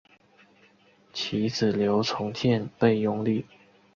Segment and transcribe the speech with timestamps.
[1.13, 3.45] 其子刘从谏被拥立。